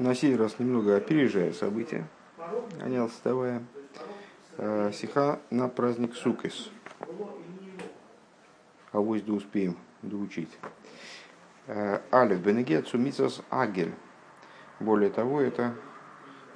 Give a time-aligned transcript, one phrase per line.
[0.00, 2.08] На сей раз немного опережая события,
[2.38, 3.62] а не отставая.
[4.56, 6.70] Э, сиха на праздник Сукес.
[8.92, 10.58] А вось да успеем доучить.
[11.66, 13.92] Э, Алиф Бенегет Сумицас Агель.
[14.78, 15.74] Более того, это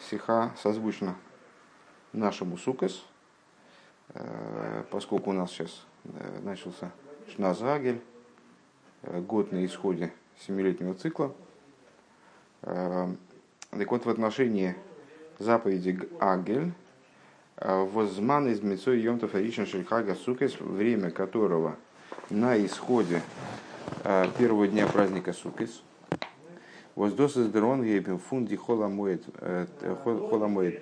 [0.00, 1.14] сиха созвучна
[2.14, 3.04] нашему Сукес,
[4.14, 5.84] э, поскольку у нас сейчас
[6.42, 6.92] начался
[7.28, 8.00] Шназагель,
[9.02, 11.34] год на исходе семилетнего цикла–
[13.78, 14.76] так вот, в отношении
[15.38, 16.72] заповеди Агель,
[17.56, 21.76] э, возман из Мецой Йомтов Аришин Шельхага Сукес, время которого
[22.30, 23.20] на исходе
[24.04, 25.82] э, первого дня праздника Сукес,
[26.94, 29.66] Воздос из Дрон Гейпем Фунди Холамоет э,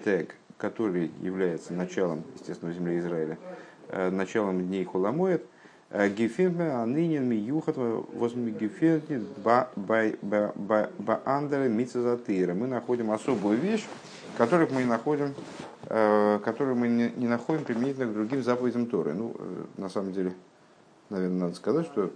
[0.05, 3.39] Тег, который является началом, естественно, в земле Израиля,
[4.11, 5.45] началом дней Холамоет,
[5.93, 9.69] Гефирме анынен миюхат возьми гефирти ба
[11.27, 12.55] андере мицезатыра.
[12.55, 13.87] Мы находим особую вещь,
[14.39, 15.35] которую мы находим,
[15.89, 19.13] э, которую мы не находим применительно к другим заповедям Торы.
[19.13, 20.33] Ну, э, на самом деле,
[21.11, 22.11] наверное, надо сказать, что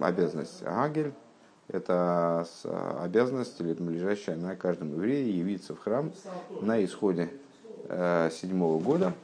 [0.00, 1.12] обязанность Агель–
[1.68, 2.44] это
[3.00, 6.10] обязанность, или лежащая на каждом еврее, явиться в храм
[6.62, 7.30] на исходе
[7.88, 9.12] э, седьмого года–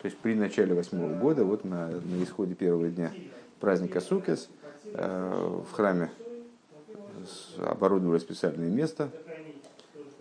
[0.00, 3.12] то есть при начале восьмого года, вот на, на исходе первого дня
[3.58, 4.48] праздника Сукес,
[4.94, 6.10] э, в храме
[7.58, 9.10] оборудовали специальное место,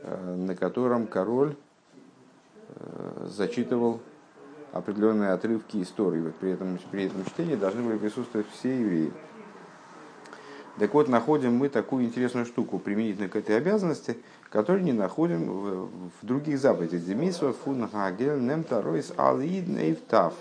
[0.02, 1.56] э, на котором король
[2.69, 4.00] э, зачитывал
[4.72, 6.22] определенные отрывки истории.
[6.22, 9.12] Вот при, этом, при этом чтении должны были присутствовать все евреи.
[10.80, 14.17] Так вот, находим мы такую интересную штуку применительно к этой обязанности,
[14.52, 15.89] которую не находим в,
[16.22, 17.03] в других заповедях.
[17.03, 20.36] Демисва фун хагель нем таройс алид нейфтав.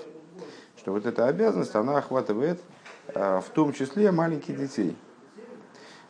[0.77, 2.61] Что вот эта обязанность, она охватывает
[3.15, 4.95] а, в том числе маленьких детей.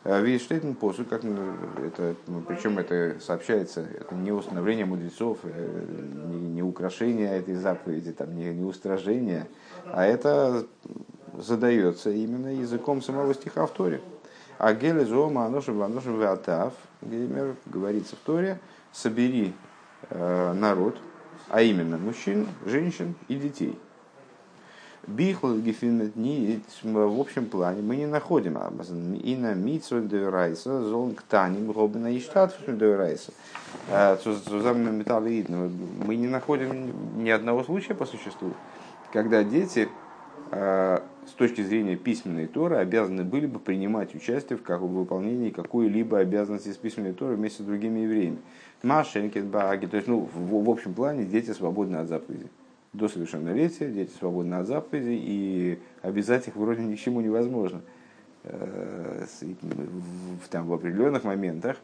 [0.03, 5.85] А, Вейштейтен посуд, как это, ну, причем это сообщается, это не установление мудрецов, э,
[6.25, 9.47] не, не украшение этой заповеди, там, не, не устражение,
[9.85, 10.65] а это
[11.37, 14.01] задается именно языком самого стиха в Торе.
[14.57, 18.59] А геле зома аношим ваношим ватав, геймер, говорится в Торе,
[18.91, 19.53] собери
[20.09, 20.97] э, народ,
[21.49, 23.77] а именно мужчин, женщин и детей.
[25.07, 28.57] Бихл гефинетни в общем плане мы не находим
[29.15, 33.31] и на митсу деврайса зон ктаним робина и штат деврайса
[36.05, 38.51] мы не находим ни одного случая по существу
[39.13, 39.87] когда дети
[40.51, 45.49] э, с точки зрения письменной Торы обязаны были бы принимать участие в, как, в выполнении
[45.49, 48.37] какой-либо обязанности из письменной Торы вместе с другими евреями.
[48.83, 52.49] Машенкин, Баги, то есть, ну, в, в общем плане дети свободны от заповедей.
[52.93, 57.81] До совершеннолетия дети свободны от заповедей, и обязать их вроде ни к чему невозможно.
[58.43, 59.25] Э,
[60.49, 61.77] там, в определенных моментах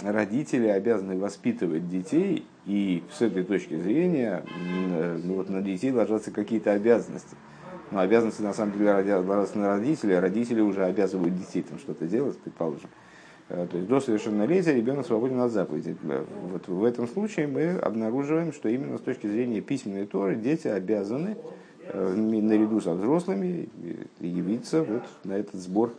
[0.00, 4.44] родители обязаны воспитывать детей, и с этой точки зрения
[5.24, 7.36] ну, вот на детей ложатся какие-то обязанности.
[7.90, 12.06] Но обязанности на самом деле ложатся на родителей, а родители уже обязывают детей там что-то
[12.06, 12.90] делать, предположим.
[13.48, 15.96] Э, то есть до совершеннолетия ребенок свободен от заповедей.
[16.04, 20.68] Э, вот в этом случае мы обнаруживаем, что именно с точки зрения письменной Торы дети
[20.68, 21.36] обязаны
[21.84, 23.68] э, наряду со взрослыми
[24.20, 25.92] явиться вот на этот сбор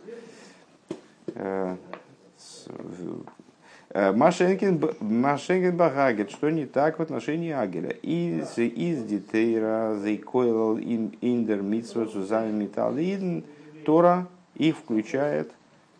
[3.92, 7.90] Машенкин Багагет, что не так в отношении Агеля.
[7.90, 13.40] Из, из детейра, зейкойл индер митсва сузами металлидн,
[13.84, 15.50] Тора их включает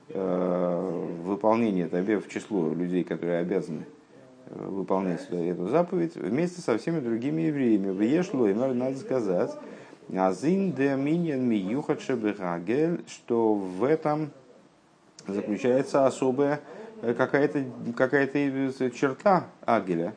[0.08, 1.88] э, выполнение
[2.20, 3.86] в число людей, которые обязаны
[4.46, 7.90] э, выполнять эту заповедь вместе со всеми другими евреями.
[7.90, 8.00] В
[8.46, 9.50] и надо сказать,
[10.14, 12.00] Азин де миньян миюхат
[13.08, 14.30] что в этом
[15.26, 17.64] заключается особая Э, какая-то
[17.96, 20.14] какая черта Агеля.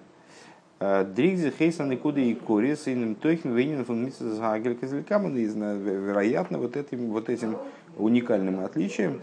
[0.79, 6.57] Э, Дригзи Хейсан и Куда и Корис, и Тойхин Вейнин фон Митсис Агель Козелькаман, вероятно,
[6.57, 7.57] вот этим, вот этим
[7.97, 9.22] уникальным отличием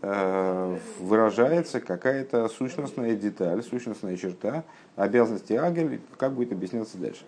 [0.00, 7.24] э, выражается какая-то сущностная деталь, сущностная черта обязанности Агель, как будет объясняться дальше.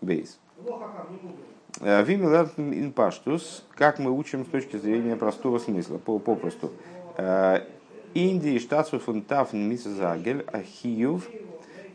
[0.00, 0.38] Бейс.
[1.80, 6.70] Вимилат инпаштус, как мы учим с точки зрения простого смысла, попросту.
[8.14, 11.28] Индии штатсу фун тафн мисзагель ахиюв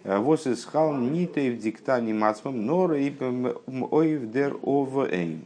[0.03, 3.11] вос из хал нитейв диктани мацмам нора и
[3.91, 5.41] оив дер овэйн.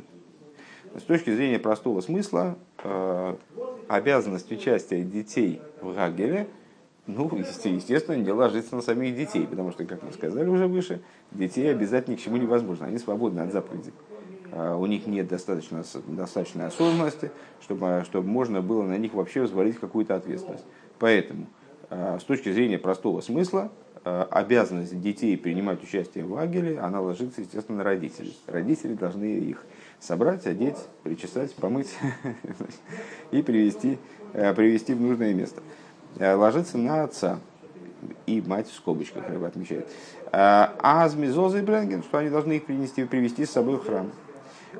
[0.96, 3.36] С точки зрения простого смысла, э,
[3.88, 6.48] обязанность участия детей в Гагеле,
[7.06, 11.70] ну, естественно, не ложится на самих детей, потому что, как мы сказали уже выше, детей
[11.70, 13.94] обязательно ни к чему невозможно, они свободны от заповедей.
[14.52, 19.80] А, у них нет достаточно, достаточной осознанности, чтобы, чтобы можно было на них вообще взвалить
[19.80, 20.66] какую-то ответственность.
[21.00, 21.48] Поэтому
[21.90, 23.72] С точки зрения простого смысла,
[24.04, 28.38] обязанность детей принимать участие в лагере, она ложится, естественно, на родителей.
[28.48, 29.64] Родители должны их
[30.00, 31.96] собрать, одеть, причесать, помыть
[33.32, 33.98] и привести,
[34.34, 35.62] привести в нужное место.
[36.20, 37.40] Ложится на отца
[38.26, 39.90] и мать в скобочках, рыба отмечает.
[40.32, 44.12] А с Мизозой Бренген, что они должны их принести, привести с собой в храм.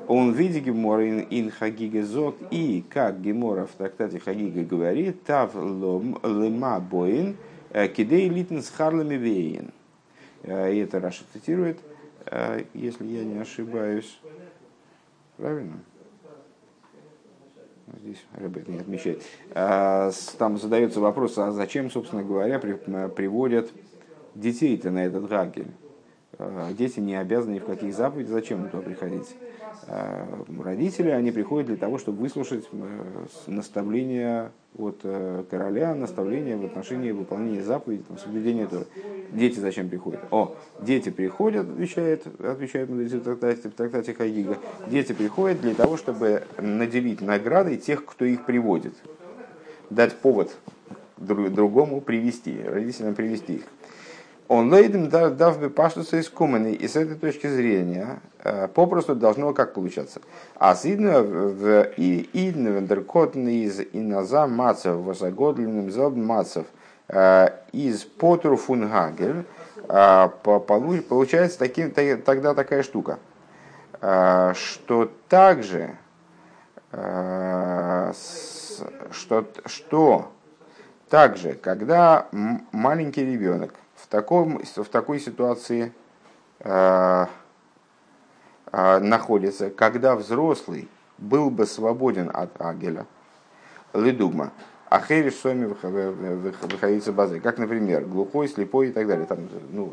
[0.06, 6.80] Он видит Гемора ин Хагига Зок, и как Гемора в трактате Хагига говорит, Тав лема
[6.80, 7.36] боин,
[7.70, 9.72] э, кидей литн с харлами веен.
[10.42, 11.78] Э, и это Раша цитирует,
[12.26, 14.18] э, если я не ошибаюсь.
[15.36, 15.78] Правильно?
[18.02, 19.22] Здесь Ребет не отмечает.
[19.54, 23.70] Там задается вопрос, а зачем, собственно говоря, приводят
[24.34, 25.70] детей-то на этот гагель?
[26.76, 29.34] Дети не обязаны ни в каких заповедях, зачем туда приходить?
[29.86, 30.24] Э,
[30.62, 37.10] родители, они приходят для того, чтобы выслушать э, наставления от э, короля, наставления в отношении
[37.10, 38.86] выполнения заповедей, там, соблюдения Торы.
[39.32, 40.20] Дети зачем приходят?
[40.30, 45.96] О, дети приходят, отвечает, отвечает мудрецы в трактате, в трактате Хагига, дети приходят для того,
[45.96, 48.94] чтобы наделить наградой тех, кто их приводит.
[49.90, 50.54] Дать повод
[51.16, 53.62] другому привести, родителям привести их.
[54.48, 56.72] Он лейдем дав бы паштуса из куманы.
[56.72, 60.22] И с этой точки зрения э, попросту должно как получаться.
[60.56, 66.66] А с в идна вендеркотн из иназа мацев возагодленным зелб мацев
[67.08, 69.44] э, из потру фунгагель
[69.86, 73.18] э, получается таким, тогда такая штука,
[74.00, 75.96] что также
[79.10, 80.32] что, что
[81.10, 82.28] также, когда
[82.72, 83.74] маленький ребенок
[84.06, 85.92] таком, в такой ситуации
[86.60, 87.26] э,
[88.72, 93.06] э, находится, когда взрослый был бы свободен от агеля,
[93.92, 94.52] лидугма,
[94.88, 99.26] а хериш соми выходится базы, как, например, глухой, слепой и так далее.
[99.26, 99.92] Там, ну,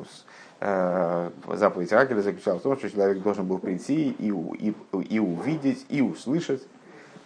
[0.61, 4.75] э, заповедь Агеля заключалась в том, что человек должен был прийти и, и,
[5.09, 6.65] и увидеть, и услышать.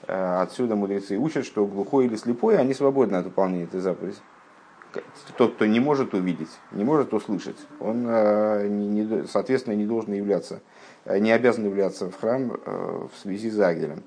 [0.07, 4.17] Э, отсюда мудрецы учат, что глухой или слепой, они свободны от выполнения этой заповеди
[5.37, 10.61] тот, кто не может увидеть, не может услышать, он, э, соответственно, не должен являться,
[11.05, 14.03] э, не обязан являться в храм э, в связи с Агелем.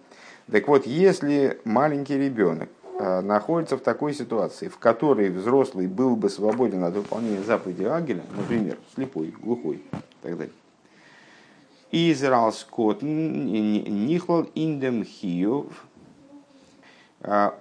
[0.50, 2.68] Так вот, если маленький ребенок
[2.98, 8.76] находится в такой ситуации, в которой взрослый был бы свободен от выполнения заповеди Агеля, например,
[8.94, 10.52] слепой, глухой и так далее,
[11.90, 15.66] Израил скот нихлал индем хиев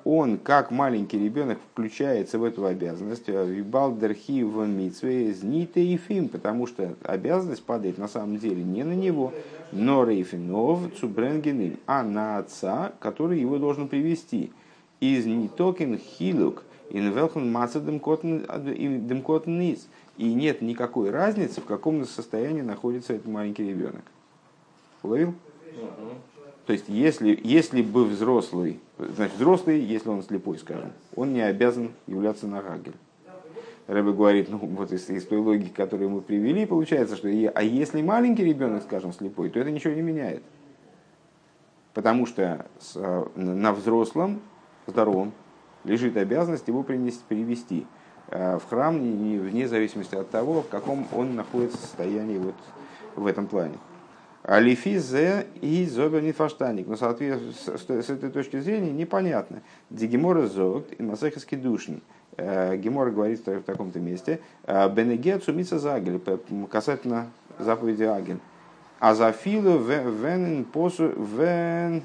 [0.05, 6.29] он, как маленький ребенок, включается в эту обязанность, э, вибалдерхи в митсве зните и фим,
[6.29, 9.33] потому что обязанность падает на самом деле не на него,
[9.71, 14.51] но рейфинов цубренгеним, а на отца, который его должен привести.
[14.99, 19.87] Из нитокен хилук ин велхан маца демкотн низ.
[20.17, 24.03] И нет никакой разницы, в каком состоянии находится этот маленький ребенок.
[25.03, 25.33] Уловил?
[26.65, 31.91] То есть, если, если бы взрослый, значит, взрослый, если он слепой, скажем, он не обязан
[32.07, 32.93] являться на Гагель.
[33.87, 37.63] Рэбе говорит, ну вот из, из той логики, которую мы привели, получается, что и, а
[37.63, 40.43] если маленький ребенок, скажем, слепой, то это ничего не меняет.
[41.93, 44.39] Потому что с, на взрослом,
[44.87, 45.33] здоровом,
[45.83, 47.87] лежит обязанность его принести, перевести
[48.27, 52.55] э, в храм, вне зависимости от того, в каком он находится состоянии вот
[53.15, 53.75] в этом плане.
[54.43, 56.87] Алифизе и зобер фаштаник.
[56.87, 59.61] Но с этой точки зрения непонятно.
[59.89, 62.01] Дигемора зогт и масехаски душин.
[62.37, 64.39] Э, Гемора говорит в таком-то месте.
[64.65, 66.19] «Э, Бенегет сумица загель.
[66.69, 67.27] Касательно
[67.59, 68.39] заповеди Аген.
[68.99, 72.03] А за филу вен посу вен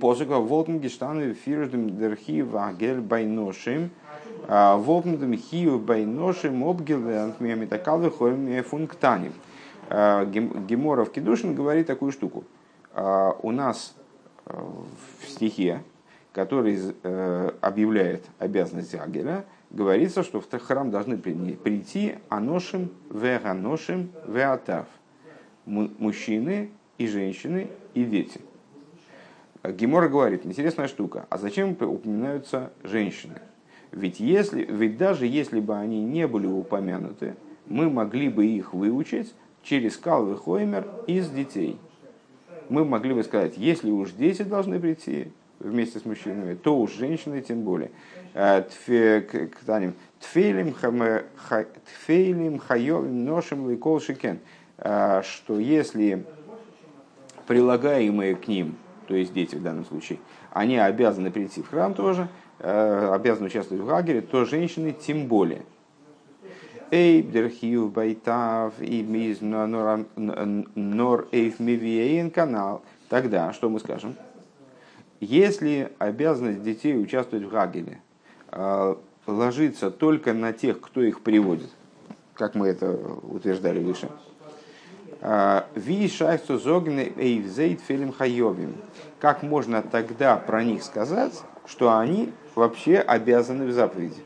[0.00, 3.90] посука волтен гештаны фирдем дерхи вагель байношим.
[4.48, 9.32] «Э, волтен хию байношим обгилвен мемитакалвы хоем функтаним.
[9.88, 12.44] А, Геморов Кедушин говорит такую штуку.
[12.92, 13.94] А, у нас
[14.46, 14.58] э,
[15.22, 15.82] в стихе,
[16.32, 24.86] который э, объявляет обязанность Агеля, говорится, что в храм должны прийти аношим, веганошим, веатав.
[25.66, 28.40] Мужчины и женщины и дети.
[29.64, 33.40] Гемора говорит, интересная штука, а зачем упоминаются женщины?
[33.90, 37.34] Ведь, если, ведь даже если бы они не были упомянуты,
[37.66, 39.34] мы могли бы их выучить
[39.68, 41.78] через Калвы Хоймер из детей.
[42.68, 47.40] Мы могли бы сказать, если уж дети должны прийти вместе с мужчинами, то уж женщины
[47.40, 47.90] тем более.
[48.34, 48.62] Э,
[50.20, 50.74] тфейлим
[52.58, 54.38] хайовим ношим лейкол шикен.
[54.78, 56.24] Э, что если
[57.46, 60.18] прилагаемые к ним, то есть дети в данном случае,
[60.50, 65.62] они обязаны прийти в храм тоже, обязаны участвовать в Гагере, то женщины тем более.
[66.90, 72.82] Эйбдерхив байтав и миз нор эйф мивиейн канал.
[73.08, 74.14] Тогда, что мы скажем?
[75.20, 78.00] Если обязанность детей участвовать в Гагеле
[79.26, 81.70] ложится только на тех, кто их приводит,
[82.34, 84.08] как мы это утверждали выше,
[85.74, 88.76] Ви шайсу зогны эйвзейт филим хайовим.
[89.18, 94.22] Как можно тогда про них сказать, что они вообще обязаны в заповеди?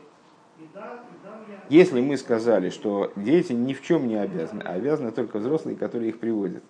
[1.71, 6.09] Если мы сказали, что дети ни в чем не обязаны, а обязаны только взрослые, которые
[6.09, 6.63] их приводят,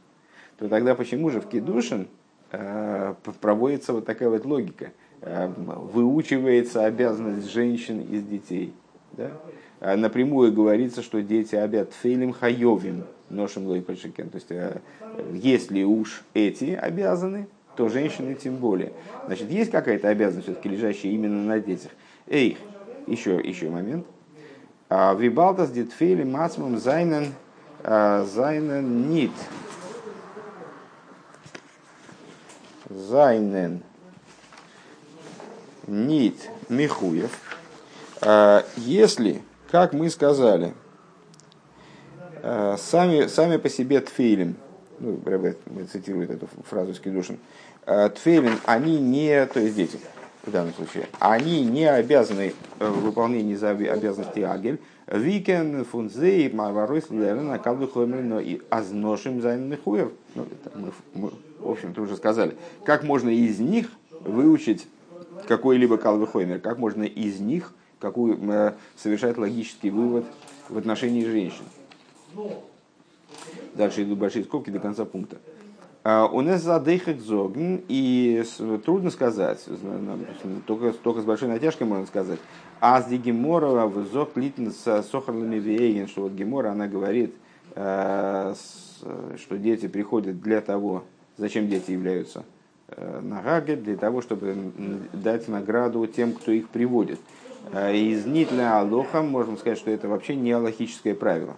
[0.59, 2.07] то тогда почему же в Кедушин
[2.51, 4.91] э, проводится вот такая вот логика?
[5.21, 8.75] Э, выучивается обязанность женщин из детей.
[9.13, 9.31] Да?
[9.79, 13.95] А напрямую говорится, что дети обязаны фейлем хайовим, ношем лой То
[14.35, 14.81] есть, э,
[15.33, 18.93] если уж эти обязаны, то женщины тем более.
[19.25, 21.89] Значит, есть какая-то обязанность, все-таки лежащая именно на детях.
[22.27, 22.55] Эй,
[23.07, 24.05] еще, еще момент.
[24.93, 27.33] А, Вибалтас дитфейли мацмум зайнен
[27.81, 29.31] а, зайнен нит.
[32.89, 33.83] Зайнен
[35.87, 37.31] нит михуев.
[38.19, 40.73] А, если, как мы сказали,
[42.43, 44.57] сами, сами по себе тфейлем,
[44.99, 45.21] ну,
[45.89, 47.39] цитирует эту фразу из Кедушин,
[47.85, 49.99] тфейлин, они не, то есть дети,
[50.43, 53.55] в данном случае, они не обязаны в выполнении
[53.87, 60.11] обязанностей агель, Викен фунзей марваройс лерна калду хомерно и азношим зайнных хуев.
[60.35, 62.55] Ну, мы, мы, в общем-то, уже сказали.
[62.85, 63.89] Как можно из них
[64.21, 64.87] выучить
[65.47, 70.25] какой-либо калвы хоймер, как можно из них какую, э, совершать логический вывод
[70.69, 71.63] в отношении женщин.
[73.75, 75.37] Дальше идут большие скобки до конца пункта.
[76.03, 77.17] А, у нас задыхак
[77.87, 78.43] и
[78.83, 79.63] трудно сказать,
[80.65, 82.39] только, только с большой натяжкой можно сказать.
[82.79, 87.35] А с Гемора в зог литн с сохарлами вейген, что вот Гемора, она говорит,
[87.75, 88.55] э,
[89.37, 91.03] что дети приходят для того,
[91.37, 92.45] зачем дети являются
[92.87, 94.55] э, на Гаге, для того, чтобы
[95.13, 97.19] дать награду тем, кто их приводит.
[97.75, 101.57] Из Нитля Алоха можно сказать, что это вообще не аллахическое правило.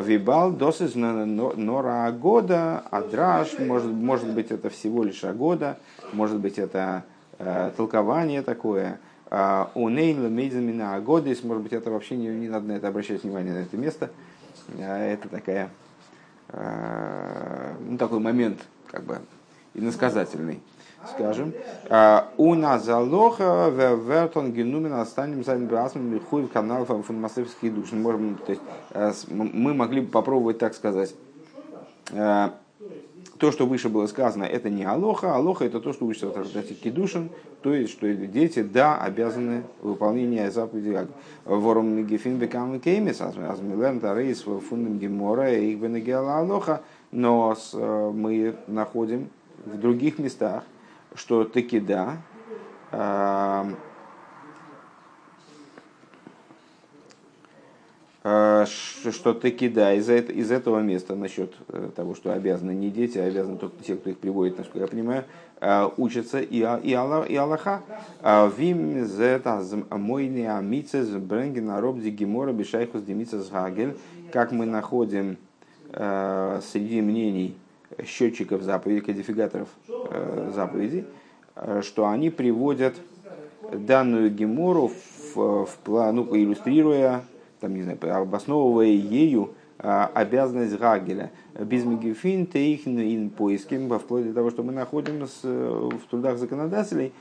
[0.00, 5.78] Вибал досыз нора года, адраш, может, может быть это всего лишь года,
[6.12, 7.04] может быть это
[7.38, 9.00] э, толкование такое.
[9.30, 13.22] А, у Нейнла Мейзамина Агодис, может быть это вообще не, не надо на это обращать
[13.22, 14.10] внимание, на это место.
[14.78, 15.70] А, это такая,
[16.48, 19.18] э, ну, такой момент, как бы,
[19.74, 20.62] иносказательный
[21.06, 21.52] скажем,
[21.88, 27.92] «А, у нас залоха в вертон генумен останем за брасмом хуй в канал фунмасовских душ.
[27.92, 31.14] Можем, то есть, э, мы могли бы попробовать так сказать.
[32.12, 32.50] Э,
[33.38, 35.34] то, что выше было сказано, это не алоха.
[35.34, 37.30] Алоха это то, что выше в Тартати Кедушин,
[37.62, 41.06] то есть, что дети, да, обязаны выполнение заповедей.
[41.44, 46.82] Вором гефин бекам и кеймис, азмилен тарейс фундам гемора, их бенегела алоха.
[47.12, 49.30] Но э, мы находим
[49.64, 50.64] в других местах,
[51.18, 52.18] что таки да,
[52.92, 53.66] а,
[58.22, 63.18] а, что таки да, из, из этого места насчет э, того, что обязаны не дети,
[63.18, 65.24] а обязаны только те, кто их приводит, насколько я понимаю,
[65.60, 67.82] а, учатся и, и, Аллах, и Аллаха.
[68.56, 73.96] Вим зета мойни амицес бренген аробди гемора бешайхус демицес гагель,
[74.32, 75.36] как мы находим
[75.90, 77.56] среди мнений
[78.04, 81.06] счетчиков заповедей, кодификаторов э, заповедей,
[81.56, 82.94] э, что они приводят
[83.72, 84.90] данную гемору
[85.34, 87.22] в, в план, ну, иллюстрируя,
[87.60, 91.30] там, не знаю, обосновывая ею э, обязанность Гагеля.
[91.58, 97.12] Без мегефин тейхн ин поиским, вплоть до того, что мы находим в трудах законодателей,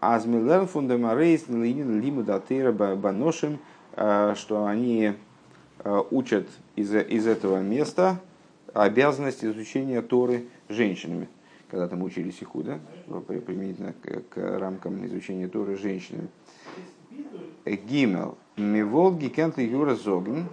[0.00, 3.58] Азмилер фундамарейс линин лиму датыра баношим,
[3.94, 5.14] что они
[6.10, 8.20] учат из, из этого места
[8.84, 11.28] обязанность изучения Торы женщинами.
[11.70, 12.78] Когда там учились их да,
[13.20, 16.28] применительно к, к рамкам изучения Торы женщинами.
[17.64, 18.38] Гимел.
[18.56, 20.44] Миволги кентли юра зогн.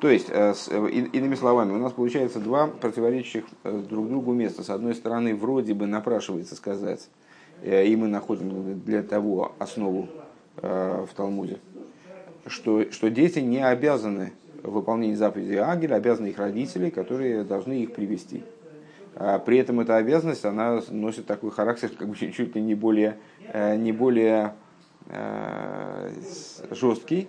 [0.00, 4.62] То есть, э, э, иными словами, у нас получается два противоречащих э, друг другу места.
[4.62, 7.08] С одной стороны, вроде бы напрашивается сказать,
[7.62, 10.08] и мы находим для того основу
[10.56, 11.58] в Талмуде,
[12.46, 18.44] что, что дети не обязаны выполнении заповеди Агеля обязаны их родители, которые должны их привести.
[19.16, 23.18] А при этом эта обязанность, она носит такой характер, как бы чуть ли не более,
[23.52, 24.54] э, не более
[25.08, 26.10] э,
[26.70, 27.28] жесткий,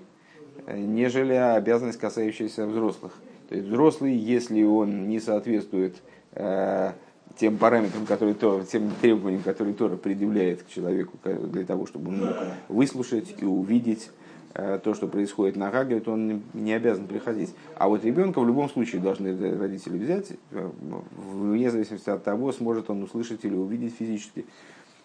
[0.68, 3.14] нежели обязанность, касающаяся взрослых.
[3.50, 5.96] То есть взрослый, если он не соответствует
[6.34, 6.92] э,
[7.38, 12.20] тем параметрам, которые Тора, тем требованиям, которые Тора предъявляет к человеку для того, чтобы он
[12.20, 12.36] мог
[12.70, 14.21] выслушать и увидеть э,
[14.54, 17.56] то, что происходит на Хаге, то он не обязан приходить.
[17.76, 20.70] А вот ребенка в любом случае должны родители взять, э,
[21.16, 24.46] вне зависимости от того, сможет он услышать или увидеть физически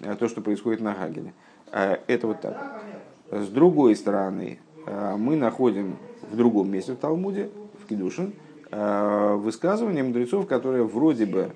[0.00, 1.32] э, то, что происходит на Хагеле.
[1.72, 2.82] Это вот так.
[3.30, 5.96] С другой стороны, мы находим
[6.30, 7.50] в другом месте в Талмуде,
[7.82, 8.32] в Кедушин,
[8.70, 11.50] высказывание мудрецов, которые вроде бы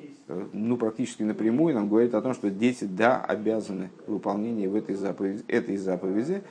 [0.52, 5.44] ну, практически напрямую нам говорит о том, что дети, да, обязаны выполнению в этой заповеди,
[5.48, 6.42] этой заповеди.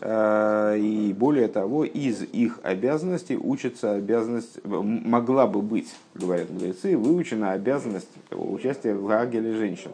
[0.00, 7.52] Э, и более того, из их обязанностей учится обязанность, могла бы быть, говорят мудрецы, выучена
[7.52, 9.90] обязанность участия в Агеле женщин.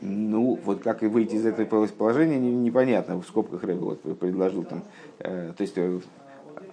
[0.00, 3.20] Ну, вот как и выйти из этого положения, непонятно.
[3.20, 4.82] В скобках Рэбби вот предложил там,
[5.18, 6.00] э, то есть, э,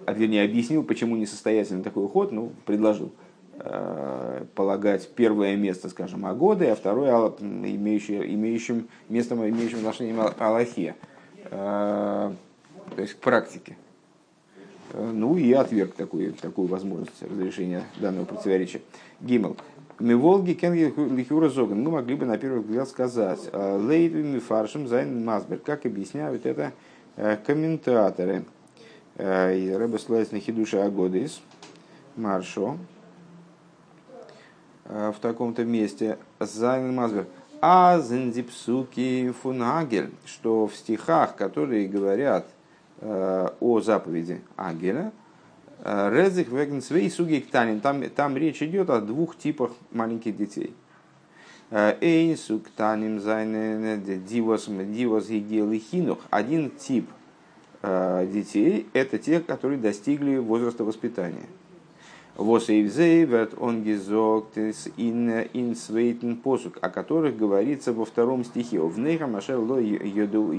[0.08, 3.12] вернее, объяснил, почему несостоятельный такой уход, ну, предложил.
[3.56, 10.96] Э, полагать первое место, скажем, Агоды, а второе имеющее, имеющим местом, имеющим отношение Аллахе,
[11.44, 13.76] э, то есть к практике.
[14.92, 18.80] Э, ну и отверг такую, такую возможность разрешения данного противоречия.
[19.20, 19.56] Гимл.
[20.00, 21.80] Мы Волги Лихюра Зоган.
[21.80, 23.48] Мы могли бы на первый взгляд сказать.
[23.52, 25.58] Лейдвин фаршем зайн Масбер.
[25.58, 26.72] Как объясняют это
[27.46, 28.44] комментаторы.
[29.16, 31.40] Рэбе Слайс на Хидуша Агодис.
[32.16, 32.76] Маршо.
[34.86, 36.18] Э, в таком-то месте.
[36.40, 37.26] Зайн Мазвер.
[37.60, 42.46] А зендипсуки фунагель, что в стихах, которые говорят
[43.00, 45.12] э, о заповеди Агеля,
[45.78, 47.80] э, Резих вегнсвей суги ктанин.
[47.80, 50.74] Там, там речь идет о двух типах маленьких детей.
[51.70, 56.18] Эйн суктаним зайне дивос и хинух.
[56.30, 57.08] Один тип
[57.82, 61.46] детей– это те, которые достигли возраста воспитания.
[62.36, 68.80] Восейвзейверт он гизогт ин свейтен посук, о которых говорится во втором стихе.
[68.80, 70.52] В нейха машер ло йодеу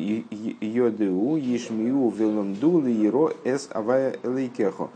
[1.36, 4.90] ешмиу веломду лиеро эс авая лейкехо.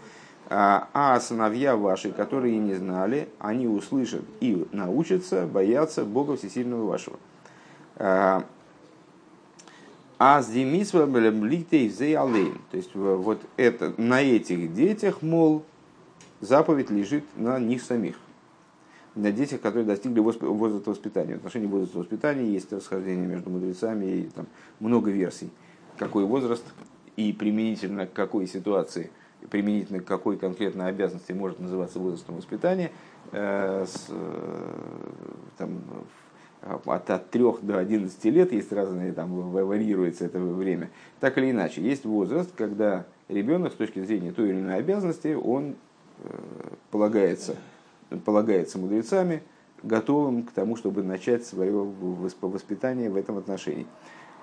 [0.50, 7.18] А сыновья ваши, которые не знали, они услышат и научатся бояться Бога Всесильного вашего.
[7.98, 8.44] А
[10.18, 15.64] с демисва То есть вот это, на этих детях, мол,
[16.42, 18.16] заповедь лежит на них самих,
[19.16, 21.36] на детях, которые достигли возраста воспитания.
[21.36, 24.48] В отношении возраста воспитания есть расхождение между мудрецами и там
[24.80, 25.50] много версий.
[25.98, 26.64] Какой возраст
[27.16, 29.12] и применительно к какой ситуации,
[29.50, 32.92] применительно к какой конкретной обязанности может называться возрастом воспитания,
[33.32, 34.74] э, с, э,
[35.58, 35.82] там,
[36.86, 40.90] от, от 3 до 11 лет есть разные, там варьируется это время.
[41.20, 45.76] Так или иначе, есть возраст, когда ребенок с точки зрения той или иной обязанности, он
[46.92, 47.56] полагается,
[48.26, 49.44] полагается мудрецами,
[49.84, 51.72] готовым к тому, чтобы начать свое
[52.42, 53.88] воспитание в этом отношении.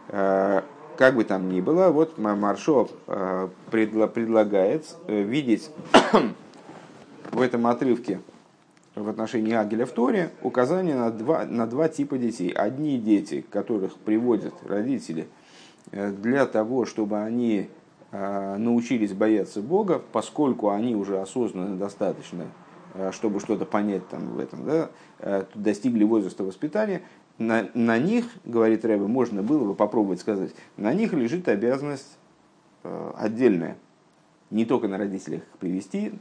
[0.09, 0.65] А,
[0.97, 5.71] как бы там ни было, вот Маршо а, предлагает э, видеть
[7.33, 8.21] в этом отрывке
[8.95, 12.51] в отношении Агеля в Торе указание на два, на два типа детей.
[12.51, 15.29] Одни дети, которых приводят родители
[15.93, 17.69] э, для того, чтобы они
[18.59, 22.47] научились бояться Бога, поскольку они уже осознанно достаточно,
[22.95, 27.03] э, чтобы что-то понять там в этом, да, э, достигли возраста воспитания,
[27.39, 32.19] на, на них, говорит Рэбе, можно было бы попробовать сказать, на них лежит обязанность
[32.83, 33.77] отдельная.
[34.51, 36.13] Не только на родителях их привести,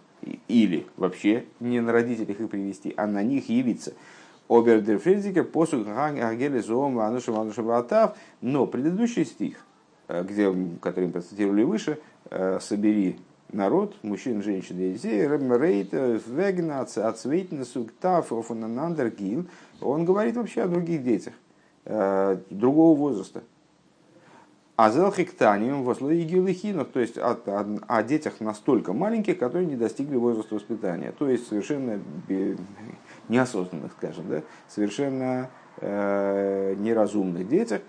[0.47, 3.93] или вообще не на родителях их привести, а на них явиться.
[4.49, 6.99] Обердерфризике посух Агеле Зоом
[8.41, 9.74] Но предыдущий стих– Э,
[10.08, 13.20] где, который мы процитировали выше, э, собери
[13.52, 19.13] народ, мужчин, женщин и детей, Рейт, Вегна, Ацвейтна, Суктав, Офананандер,
[19.82, 21.34] он говорит вообще о других детях,
[21.86, 23.44] э, другого возраста.
[24.78, 30.18] А зелхиктанием восло игилыхинов, то есть о, о, о детях настолько маленьких, которые не достигли
[30.18, 32.02] возраста воспитания, то есть совершенно
[33.30, 37.84] неосознанных, скажем, да, совершенно э, неразумных детях,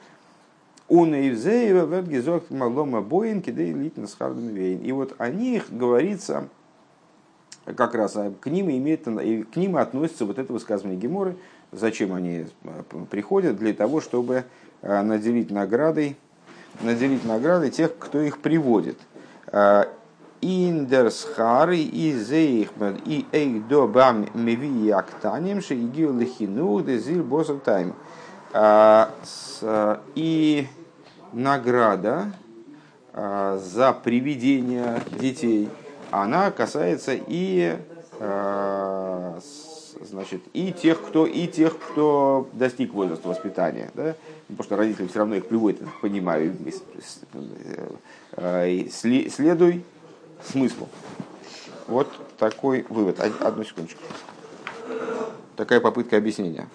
[0.88, 6.49] он и Вергизок Малома Боин Кидей Литнес Харден И вот о них говорится,
[7.64, 11.37] как раз а к ним, имеет, к ним относится вот это высказывание Геморы,
[11.72, 14.44] зачем они э, приходят, для того, чтобы
[14.83, 16.16] э, наделить наградой,
[16.83, 18.99] наделить наградой тех, кто их приводит.
[20.42, 27.94] Индерсхары и зейхман и эйдобам меви актанем шеигил лихину дезиль босов тайм.
[30.15, 30.69] И
[31.33, 32.33] награда
[33.13, 35.69] а, за приведение детей,
[36.11, 37.77] она касается и
[38.21, 39.39] а,
[40.03, 43.91] значит, и тех, кто, и тех, кто достиг возраста воспитания.
[43.95, 44.15] Да?
[44.49, 46.55] Потому что родители все равно их приводят, я понимаю,
[48.91, 49.85] следуй
[50.45, 50.89] смыслу.
[51.89, 53.21] Вот такой вывод.
[53.21, 54.03] Одну секундочку.
[55.57, 56.69] Такая попытка объяснения.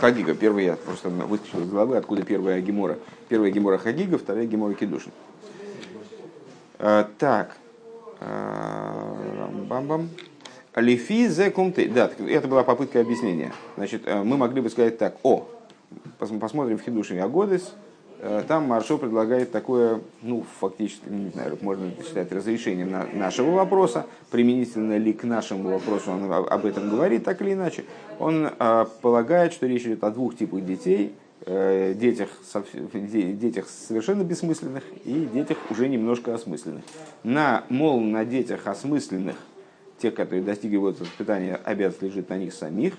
[0.00, 0.34] Хагига.
[0.34, 2.98] Первый я просто выскочил из головы, откуда первая гемора.
[3.28, 5.12] Первая гемора Хагига, вторая гемора Кедушин.
[6.78, 7.56] А, так.
[8.20, 10.08] А, бам-бам.
[10.74, 11.88] Алифи зе кумты.
[11.88, 13.52] Да, это была попытка объяснения.
[13.76, 15.16] Значит, э, мы могли бы сказать так.
[15.22, 15.46] О,
[16.18, 17.89] посмотрим в Хидушине Агодес, Э,
[18.48, 24.98] там Маршо предлагает такое, ну, фактически, не знаю, можно считать разрешением на нашего вопроса, применительно
[24.98, 27.84] ли к нашему вопросу он об этом говорит, так или иначе.
[28.18, 31.14] Он а, полагает, что речь идет о двух типах детей,
[31.46, 32.28] э, детях,
[32.92, 36.84] детях совершенно бессмысленных и детях уже немножко осмысленных.
[37.22, 39.36] На, мол, на детях осмысленных,
[39.98, 42.94] тех, которые достигли воспитания, обязанность лежит на них самих,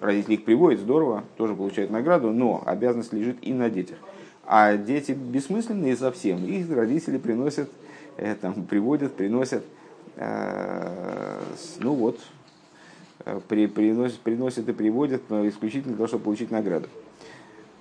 [0.00, 3.98] родители их приводят, здорово, тоже получают награду, но обязанность лежит и на детях.
[4.46, 7.68] А дети бессмысленные совсем, их родители приносят,
[8.16, 9.64] э, там, приводят, приносят,
[10.14, 11.40] э,
[11.80, 12.20] ну вот,
[13.24, 16.86] э, при, приносят, приносят и приводят но исключительно для того, чтобы получить награду.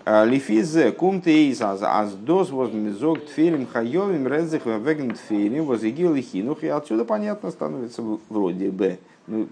[0.08, 6.63] Лифизе кум тейс аз аз дос воз мизог тферим хайовим резых веген тферим возигил лихинух.
[6.63, 8.99] И отсюда понятно становится вроде бы.
[9.25, 9.47] Ну,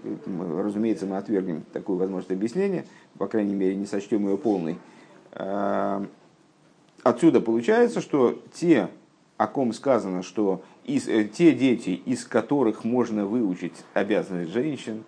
[0.62, 2.84] разумеется, мы отвергнем такую возможность объяснения,
[3.18, 4.78] по крайней мере, не сочтем ее полной
[7.04, 8.88] отсюда получается, что те,
[9.36, 15.04] о ком сказано, что из, э, те дети, из которых можно выучить обязанность женщин,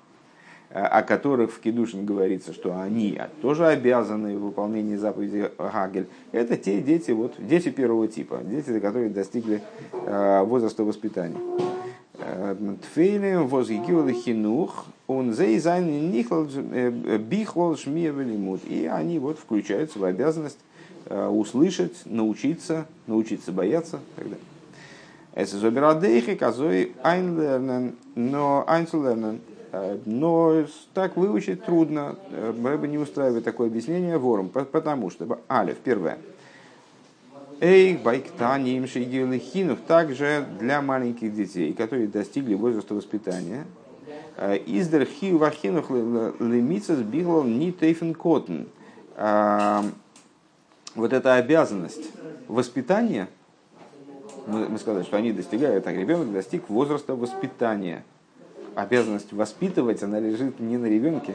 [0.71, 6.57] э, о которых в Кедушин говорится, что они тоже обязаны в выполнении заповеди Гагель, это
[6.57, 11.39] те дети, вот, дети первого типа, дети, которые достигли э, возраста воспитания.
[12.83, 16.11] Тфейлем возгигил хинух, он зейзайн
[17.21, 18.63] бихлол шмиевелимут.
[18.65, 20.59] И они вот включаются в обязанность
[21.09, 24.40] услышать, научиться, научиться бояться и так далее.
[26.37, 29.40] Казой einlernen, но einzulernen.
[29.73, 30.64] Э, но
[30.95, 32.16] так выучить трудно.
[32.31, 36.19] Э, Рэба не устраивает такое объяснение вором, потому что, алиф, первое.
[37.61, 43.64] Эй, байктаним шейгилихинов, также для маленьких детей, которые достигли возраста воспитания.
[44.66, 48.69] Издер хи вахинух лемицас биглал ни тейфен котен
[50.97, 52.11] вот эта обязанность
[52.49, 53.29] воспитания,
[54.47, 58.05] мы, мы сказали, что они достигают, так ребенок достиг возраста воспитания.
[58.75, 61.35] Обязанность воспитывать, она лежит не на ребенке.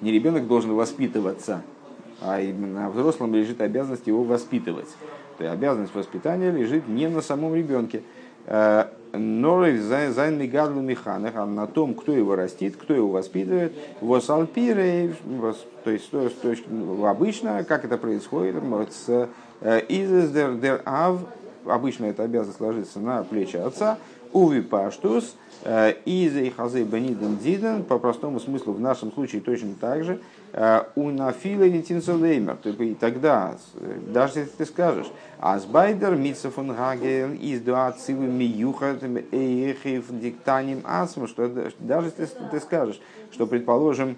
[0.00, 1.62] Не ребенок должен воспитываться,
[2.20, 4.88] а именно на взрослом лежит обязанность его воспитывать.
[5.36, 8.02] То есть обязанность воспитания лежит не на самом ребенке.
[9.12, 14.38] נאר אויף זיין גדול המחנך, а на том, кто его растит, кто его воспитывает, וואס
[14.38, 15.14] על פי רוב,
[15.84, 18.56] то есть то, то, ну, обычно, как это происходит,
[18.90, 19.28] ס,
[19.60, 21.20] э, איז עס דער דער אב,
[21.64, 23.98] обычно это обязанность ложиться на плечи отца,
[24.32, 29.74] ווי בפשטות, э, איז אויך אזוי בנידון דידן, по простому смыслу в нашем случае точно
[29.80, 30.20] так же,
[30.52, 33.56] э, у нафила нитинсолеймер, и тогда,
[34.12, 42.12] даже если ты скажешь, Асбайдер, Митсофон Гагел, из дуацивы миюхат, эйхив, диктаним асму, что даже
[42.18, 44.16] если ты скажешь, что, предположим,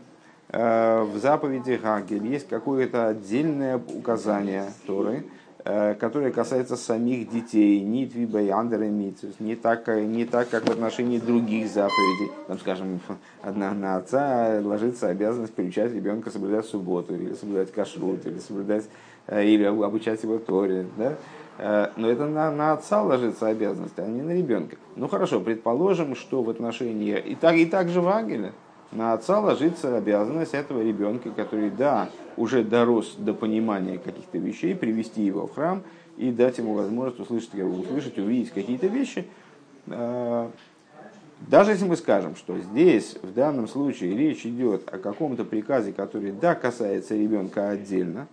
[0.49, 5.25] э, в заповеди Гагель есть какое-то отдельное указание Торы,
[5.65, 11.19] э, которое касается самих детей, не твибай андер не так, не так, как в отношении
[11.19, 12.33] других заповедей.
[12.47, 13.01] Там, скажем,
[13.43, 18.85] одна на отца ложится обязанность приучать ребенка соблюдать субботу, или соблюдать кашрут, или соблюдать
[19.31, 21.15] Э, или обучать его Торе, да?
[21.59, 24.77] Э, но это на, на отца ложится обязанность, а не на ребенка.
[24.97, 28.53] Ну хорошо, предположим, что в отношении и так и так же в Ангеле
[28.93, 35.23] на отца ложится обязанность этого ребенка, который, да, уже дорос до понимания каких-то вещей, привести
[35.23, 35.83] его в храм
[36.17, 39.27] и дать ему возможность услышать, услышать увидеть какие-то вещи.
[39.87, 40.49] Э,
[41.49, 46.33] даже если мы скажем, что здесь, в данном случае, речь идет о каком-то приказе, который,
[46.33, 48.27] да, касается ребенка отдельно,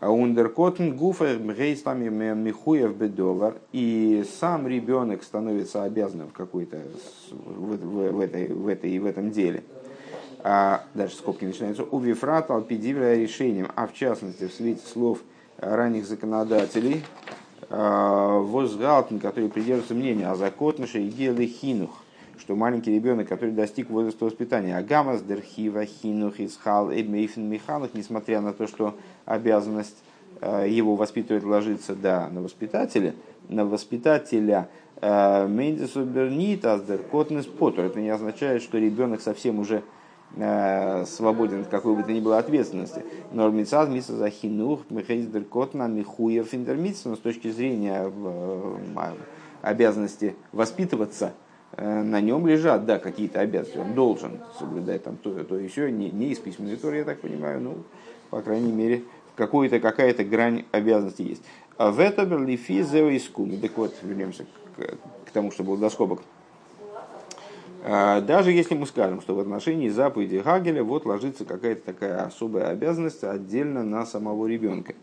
[0.00, 3.54] а Ундеркотен гуфа гейстами михуев бедовар.
[3.72, 6.82] И сам ребенок становится обязанным в какой-то
[7.30, 9.62] в, в, в, этой, в, этой, в этом деле.
[10.46, 11.84] А дальше скобки начинаются.
[11.84, 15.20] У Вифрат алпидивля решением, а в частности в свете слов
[15.56, 17.02] ранних законодателей,
[17.70, 22.02] а, Возгалтен, который придерживается мнения о законше и хинух,
[22.36, 28.52] что маленький ребенок, который достиг возраста воспитания, агамас дерхива хинух исхал эбмейфен миханах, несмотря на
[28.52, 29.96] то, что обязанность
[30.42, 33.14] его воспитывать ложится, да, на воспитателя,
[33.48, 34.68] на воспитателя
[35.00, 37.86] Мейндесу Бернит, Аздер Котнес Поттер.
[37.86, 39.82] Это не означает, что ребенок совсем уже
[40.36, 43.04] свободен от какой бы то ни было ответственности.
[43.30, 48.10] Нормицаз, миса за хинух, мехейздер котна, михуев интермитс, но с точки зрения
[49.62, 51.32] обязанности воспитываться,
[51.76, 53.78] на нем лежат, да, какие-то обязанности.
[53.78, 57.60] Он должен соблюдать там то, то еще, не, не из письменной туры, я так понимаю,
[57.60, 57.76] ну,
[58.30, 59.02] по крайней мере,
[59.36, 61.42] какой-то, какая-то грань обязанности есть.
[61.76, 63.56] А в этом лифи зеоискуми.
[63.56, 64.80] Так вот, вернемся к,
[65.26, 66.22] к тому, что было до скобок.
[67.86, 72.70] А, даже если мы скажем, что в отношении заповеди Хагеля вот ложится какая-то такая особая
[72.70, 74.94] обязанность отдельно на самого ребенка.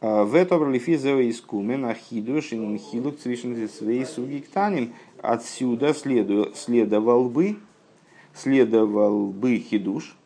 [0.00, 4.94] А, в этом лифизева искумен ахидуш и хилук своей сугиктаним.
[5.20, 7.58] Отсюда следовал бы,
[8.32, 10.16] следовал бы хидуш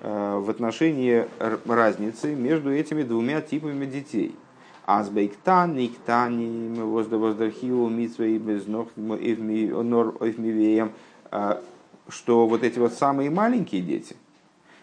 [0.00, 1.26] а, в отношении
[1.66, 4.34] разницы между этими двумя типами детей–
[4.86, 10.92] Азбейктан, Никтани, Воздархиу, Митсвей, Безнох, Эвмивеем,
[11.32, 11.60] а,
[12.08, 14.14] что вот эти вот самые маленькие дети,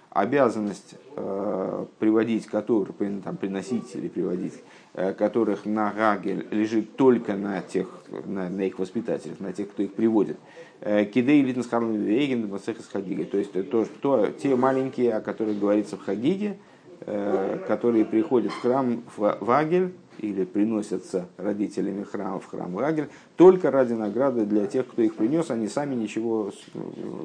[0.09, 4.61] обязанность э, приводить которых, там, приносить или приводить,
[4.93, 7.87] э, которых на Гагель лежит только на тех,
[8.25, 10.37] на, на их воспитателях, на тех, кто их приводит.
[10.81, 16.57] Э, Кидей Литнсхарлен Вейген, То есть то, то, те маленькие, о которых говорится в Хагиге,
[16.57, 16.72] Э,
[17.05, 23.93] которые приходят в храм в Вагель или приносятся родителями храма в храм Вагель только ради
[23.93, 26.51] награды для тех, кто их принес, они сами ничего,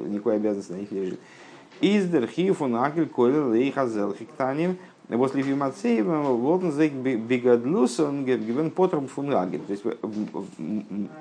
[0.07, 1.19] никакой обязанности на них лежит.
[1.81, 9.61] Издер хифун агель койлер лейхазел хиктаним После Фимацеева Волтензейк Бигадлус он гивен потром фунгагель.
[9.61, 9.83] То есть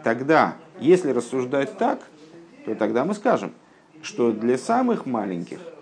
[0.04, 2.00] тогда, если рассуждать так,
[2.66, 3.52] то тогда мы скажем,
[4.02, 5.60] что для самых маленьких–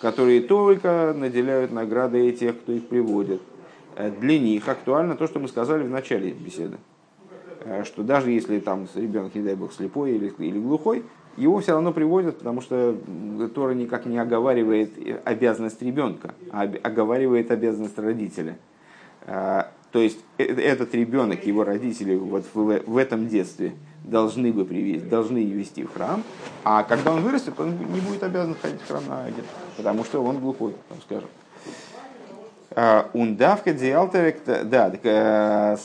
[0.00, 3.40] которые только наделяют наградой тех, кто их приводит.
[3.96, 6.78] Э, для них актуально то, что мы сказали в начале беседы,
[7.64, 11.04] э, что даже если там ребенок, не дай бог, слепой или, или глухой,
[11.36, 12.96] его все равно приводят, потому что
[13.54, 14.92] Тора никак не оговаривает
[15.24, 18.58] обязанность ребенка, а оговаривает обязанность родителя.
[19.22, 23.72] Э, то есть этот ребенок, его родители вот в, этом детстве
[24.04, 26.22] должны бы привести, должны вести в храм,
[26.62, 29.44] а когда он вырастет, он не будет обязан ходить в храм на Агель,
[29.78, 31.28] потому что он глухой, там скажем.
[32.72, 35.76] А, ундавка да, э,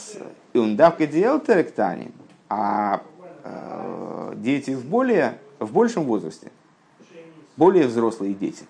[0.52, 2.10] ундавка диалтеректани,
[2.48, 3.02] а
[3.44, 6.50] э, дети в более, в большем возрасте,
[7.56, 8.64] более взрослые дети,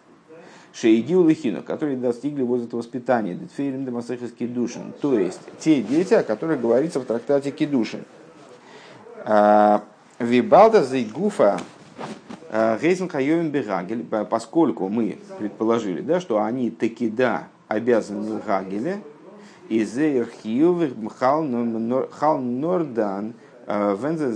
[0.74, 6.60] Шейгил Лихину, которые достигли возраста воспитания, Детфейрин Демасехис Кедушин, то есть те дети, о которых
[6.60, 8.04] говорится в трактате Кедушин.
[9.24, 9.82] А,
[10.18, 11.58] Вибалда Зейгуфа
[12.80, 19.00] Гейзен Хайовин Бегагель, поскольку мы предположили, да, что они таки да обязаны Гагеле,
[19.68, 21.42] и Зейрхиев Хал
[22.38, 23.34] Нордан
[23.66, 24.30] э, Вензе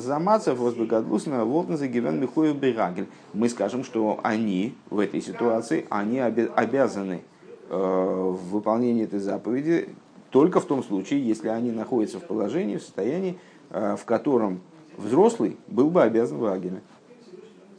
[0.00, 3.06] Замацев Возбегадлусна Волтензе Гивен Михуев Бегагель.
[3.32, 7.22] Мы скажем, что они в этой ситуации, они обязаны
[7.70, 9.88] э, в выполнении этой заповеди
[10.30, 13.38] только в том случае, если они находятся в положении, в состоянии,
[13.76, 14.60] Э, в котором
[14.96, 16.80] взрослый был бы обязан в Агеле.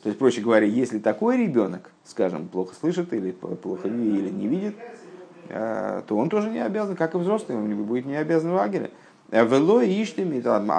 [0.06, 4.76] То есть, проще говоря, если такой ребенок, скажем, плохо слышит или плохо или не видит,
[5.50, 8.92] э, то он тоже не обязан, как и взрослый, он будет не обязан в Агеле.
[9.32, 9.80] Э, Вело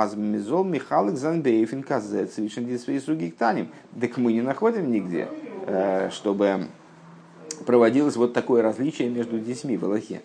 [0.01, 3.71] азмизол Михалик совершенно свои сугиктаним.
[4.01, 5.27] Так мы не находим нигде,
[6.13, 6.69] чтобы
[7.67, 10.23] проводилось вот такое различие между детьми в Аллахе.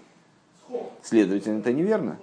[1.01, 2.19] Следовательно, это неверно.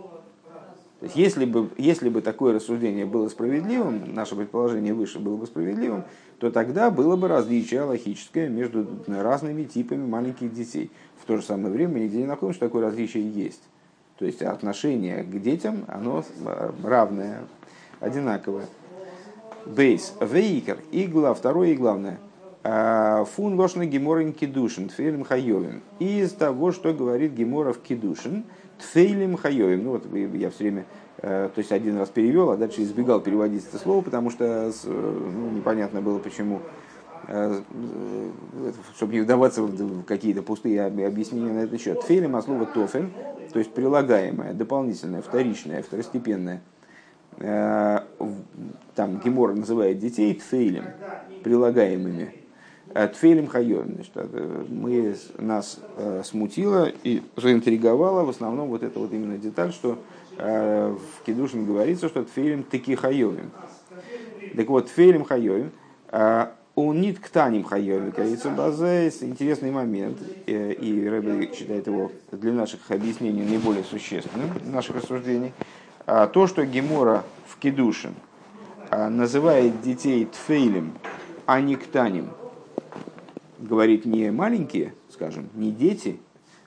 [1.01, 5.47] То есть, если бы, если бы такое рассуждение было справедливым, наше предположение выше было бы
[5.47, 6.05] справедливым,
[6.41, 10.91] то тогда было бы различие логическое между разными типами маленьких детей.
[11.23, 13.63] В то же самое время мы нигде не находим, что такое различие есть.
[14.19, 16.25] То есть отношение к детям, оно
[16.83, 17.43] равное,
[18.01, 18.67] одинаковое.
[19.67, 22.19] Бейс, вейкер, игла, второе и главное.
[22.65, 25.83] А, фун лошна геморин кедушин, тфейлем хайовин.
[26.01, 28.45] Из того, что говорит геморов кедушин,
[28.79, 29.85] Тфейлем хайоем.
[29.85, 30.87] Ну вот я все время,
[31.19, 35.51] э, то есть один раз перевел, а дальше избегал переводить это слово, потому что ну,
[35.51, 36.61] непонятно было почему.
[37.31, 37.61] Э,
[38.97, 42.01] чтобы не вдаваться в какие-то пустые объяснения на этот счет.
[42.01, 43.11] Тфейлем от слова тофель,
[43.53, 46.63] то есть прилагаемое, дополнительное, вторичное, второстепенное.
[47.37, 48.01] Э,
[48.95, 50.85] там Гемор называет детей тфейлем,
[51.45, 52.35] прилагаемыми
[52.95, 53.95] Тфейлем хайом.
[53.95, 54.13] Значит,
[54.69, 59.99] мы, нас э, смутило и заинтриговало в основном вот эта вот именно деталь, что
[60.37, 63.51] э, в Кедушин говорится, что тфейлем таки хайовим.
[64.57, 65.71] Так вот, тфейлем хайовим,
[66.11, 68.11] э, Он нит к таним хайови
[68.57, 69.13] базе.
[69.21, 75.53] Интересный момент, и Рэбби считает его для наших объяснений наиболее существенным, наших рассуждений.
[76.07, 78.15] То, что Гемора в Кедушин
[78.91, 80.93] называет детей тфейлем,
[81.45, 82.29] а не ктаним,
[83.59, 86.19] говорит не маленькие, скажем, не дети,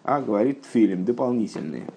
[0.03, 1.87] а говорит тфилим, дополнительные.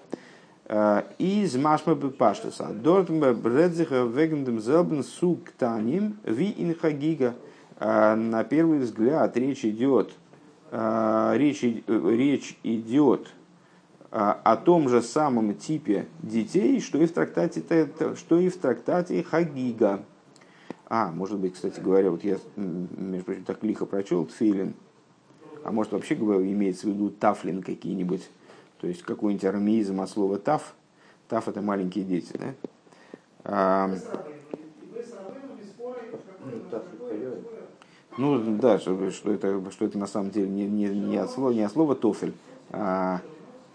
[1.19, 2.69] Из машма бепаштуса.
[2.73, 7.35] Дорт бредзиха вегендем зелбен сук таним ви инхагига.
[7.79, 10.13] На первый взгляд речь идет,
[10.71, 13.33] речь, речь идет
[14.11, 17.61] о том же самом типе детей, что и в трактате,
[18.15, 20.05] что и в трактате Хагига.
[20.87, 24.73] А, может быть, кстати говоря, вот я, между прочим, так лихо прочел Тфилин,
[25.65, 28.29] а может вообще имеется в виду тафлин какие-нибудь,
[28.79, 30.75] то есть какой-нибудь армеизм от слова таф.
[31.27, 32.53] Таф это маленькие дети, да?
[33.43, 33.89] А,
[38.15, 41.51] ну да, что, что, это, что это на самом деле не, не, не, от, слова,
[41.51, 42.33] не от слова тофель,
[42.69, 43.21] а,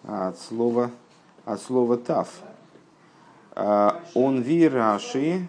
[0.04, 0.92] а от слова,
[1.44, 2.40] от слова таф.
[3.56, 5.48] А, он вираши,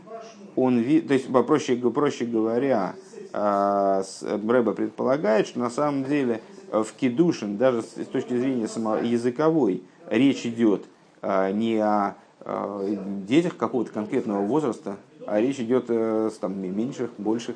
[0.56, 2.96] он ви, то есть, проще, проще говоря,
[3.34, 6.42] а, Рэба предполагает, что на самом деле
[6.72, 10.86] в Кедушин, даже с точки зрения языковой, речь идет
[11.22, 12.86] а, не о а,
[13.26, 17.56] детях какого-то конкретного возраста, а речь идет о там, меньших, больших,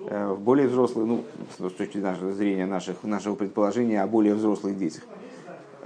[0.00, 1.24] э, более взрослых, ну,
[1.58, 1.98] с точки
[2.32, 5.02] зрения наших, нашего предположения о более взрослых детях.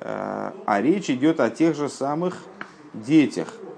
[0.03, 2.42] А речь идет о тех же самых
[2.94, 3.70] детях, Э,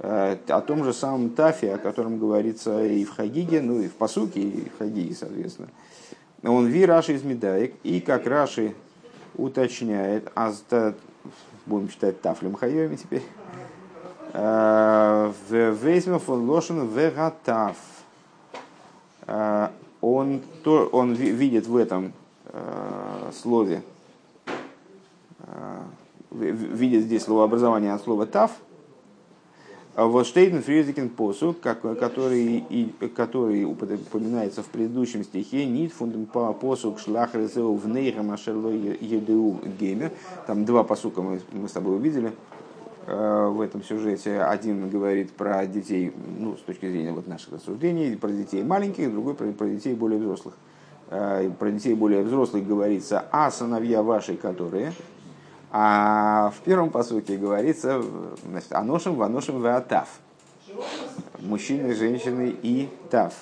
[0.00, 4.40] о том же самом Тафе, о котором говорится и в Хагиге, ну и в Пасуке,
[4.40, 5.68] и в Хагиге, соответственно.
[6.44, 8.74] Он ви Раши из Медаек, и как Раши
[9.34, 10.52] уточняет, а
[11.66, 13.24] будем читать Тафлем Хайоми теперь,
[14.32, 17.76] э, Вейсмов Лошен Вегатав.
[19.26, 19.68] Э,
[20.00, 22.12] он, то, он видит в этом
[23.32, 23.82] слове,
[26.30, 28.52] видит здесь словообразование от слова тав,
[29.98, 36.52] а вот Штейден Фризикен посу, который, и, который упоминается в предыдущем стихе, Нит фундам по
[36.52, 40.12] посук шлахрезеу в нейра машерло едеу геймер.
[40.46, 42.32] Там два посука мы, мы с тобой увидели
[43.08, 44.40] э, в этом сюжете.
[44.40, 49.34] Один говорит про детей, ну, с точки зрения вот наших рассуждений, про детей маленьких, другой
[49.34, 50.54] про, про детей более взрослых.
[51.10, 54.92] Э, про детей более взрослых говорится, а сыновья ваши, которые,
[55.70, 58.02] а в первом посуке говорится
[58.46, 60.08] значит, аношим, ваношим, ватав.
[61.40, 63.34] Мужчины, женщины и тав.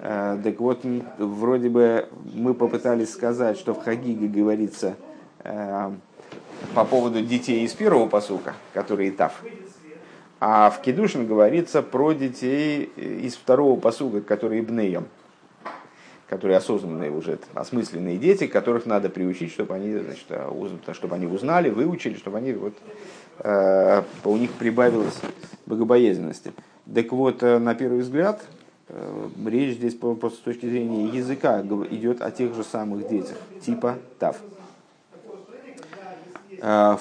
[0.00, 0.80] Э, так вот,
[1.18, 4.96] вроде бы мы попытались сказать, что в Хагиге говорится
[5.44, 5.92] э,
[6.74, 9.32] по поводу детей из первого посука, которые тав.
[10.40, 15.06] А в Кедушин говорится про детей из второго посука, которые бнеем
[16.32, 21.68] которые осознанные уже, осмысленные дети, которых надо приучить, чтобы они, значит, а, чтобы они узнали,
[21.68, 22.72] выучили, чтобы они вот,
[23.40, 25.20] э, у них прибавилось
[25.66, 26.54] богобоязненности.
[26.94, 28.42] Так вот, э, на первый взгляд,
[28.88, 33.98] э, речь здесь просто с точки зрения языка идет о тех же самых детях, типа
[34.18, 34.38] ТАВ.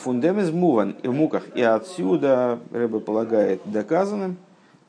[0.02, 1.44] Фундемез муван и муках.
[1.56, 4.36] И отсюда Рэбе полагает доказанным,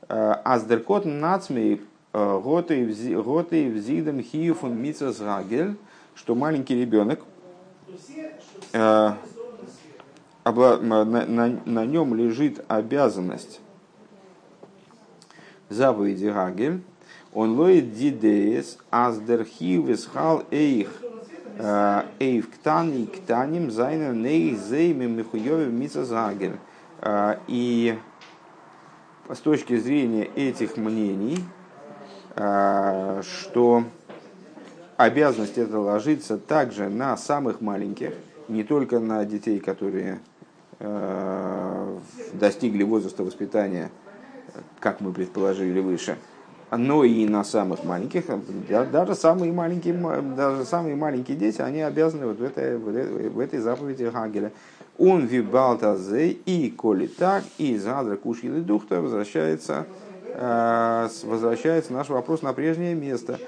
[0.09, 1.79] аздеркот нацмей
[2.13, 5.75] Готы в зидом хиюфун мицас гагель,
[6.13, 7.21] что маленький ребенок
[8.71, 9.11] э,
[10.45, 13.61] на, на, на нем лежит обязанность
[15.69, 16.83] заповеди הקהל,
[17.33, 20.89] און לויט די דעות, אז דער חיוב איז חל אויך,
[21.57, 26.57] э, אויף קטני קטנים זיינען אויך זיי מחויב במצות הקהל.
[27.01, 27.97] Э, и
[29.29, 31.39] с точки зрения этих мнений,
[32.35, 33.83] что
[34.97, 38.13] обязанность это ложится также на самых маленьких,
[38.47, 40.19] не только на детей, которые
[40.79, 41.99] а,
[42.33, 43.89] достигли возраста воспитания,
[44.79, 46.17] как мы предположили выше,
[46.71, 48.25] но и на самых маленьких,
[48.91, 49.93] даже самые маленькие,
[50.35, 54.51] даже самые маленькие дети, они обязаны вот в этой, в этой заповеди Хагеля.
[54.97, 59.87] Он вибалтазе и коли так, и задра куш духта возвращается
[60.35, 63.39] возвращается наш вопрос на прежнее место.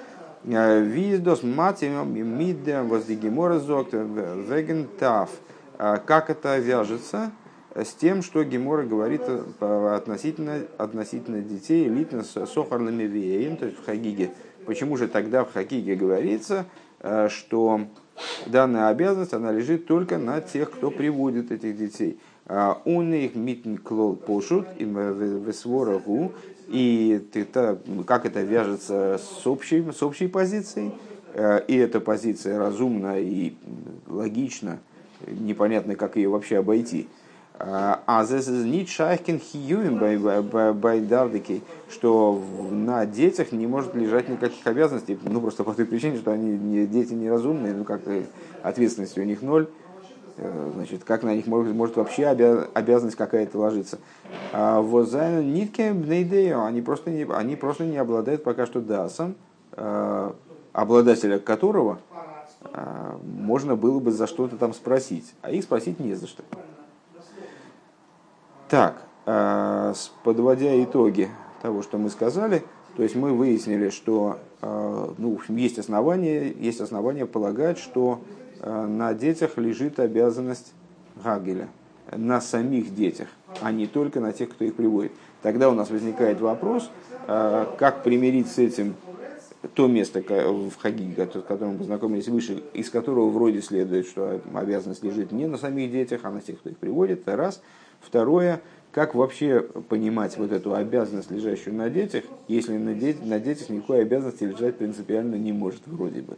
[0.48, 5.30] Э, Виздос матимем мидде воздигимора зокт вегентав.
[5.80, 7.32] Э, как это вяжется
[7.74, 9.24] с тем, что Гемора говорит
[9.60, 14.32] относительно, относительно детей элитно с сохарными веем, то есть в Хагиге.
[14.66, 16.66] Почему же тогда в Хагиге говорится,
[17.28, 17.82] что
[18.46, 22.18] данная обязанность, она лежит только на тех, кто приводит этих детей.
[22.86, 26.32] У них митн клол пошут и весворагу,
[26.68, 27.24] и
[28.06, 30.92] как это вяжется с общей, с общей позицией,
[31.68, 33.56] и эта позиция разумна и
[34.08, 34.80] логична,
[35.28, 37.08] непонятно, как ее вообще обойти.
[37.58, 45.64] А не шайкин хиюем байдардыки, что на детях не может лежать никаких обязанностей, ну просто
[45.64, 48.02] по той причине, что они дети неразумные, ну как
[48.62, 49.85] ответственности у них ноль, э,
[50.38, 54.00] значит, как на них может, может вообще обязанность какая-то ложиться.
[54.52, 59.36] А за нитки они просто не, они просто не обладают пока что дасом,
[59.74, 60.32] э,
[60.74, 62.00] обладателя которого
[62.64, 66.44] э, можно было бы за что-то там спросить, а их спросить не за что.
[68.68, 71.30] Так, э, подводя итоги
[71.62, 72.64] того, что мы сказали,
[72.98, 79.14] то есть мы выяснили, что э, ну, есть основания, есть основания полагать, что э, на
[79.14, 80.74] детях лежит обязанность
[81.24, 81.68] Гагеля,
[82.12, 83.28] на самих детях,
[83.62, 85.12] а не только на тех, кто их приводит.
[85.42, 86.90] Тогда у нас возникает вопрос,
[87.26, 88.96] как примирить с этим
[89.74, 95.04] то место в Хагиге, с которым мы познакомились выше, из которого вроде следует, что обязанность
[95.04, 97.62] лежит не на самих детях, а на тех, кто их приводит, это раз–
[98.06, 103.70] Второе, как вообще понимать вот эту обязанность, лежащую на детях, если на, детях, на детях
[103.70, 106.38] никакой обязанности лежать принципиально не может вроде бы.